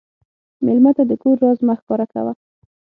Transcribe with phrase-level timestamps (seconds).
[0.65, 2.33] مېلمه ته د کور راز مه ښکاره کوه.